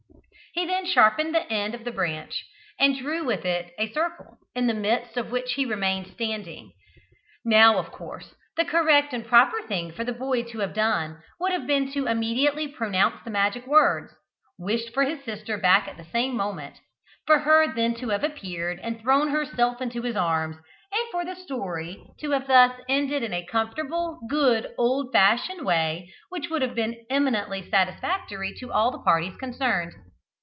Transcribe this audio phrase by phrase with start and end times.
[0.53, 2.45] He then sharpened the end of the branch,
[2.77, 6.73] and drew with it a circle, in the midst of which he remained standing.
[7.45, 11.53] Now, of course, the correct and proper thing for the boy to have done would
[11.53, 14.13] have been to have immediately pronounced the magic words;
[14.59, 16.79] wished for his sister back at the same moment;
[17.25, 20.57] for her then to have appeared and thrown herself into his arms,
[20.91, 26.13] and for the story to have thus ended in a comfortable, good, old fashioned way,
[26.27, 29.93] which would have been eminently satisfactory to all parties concerned.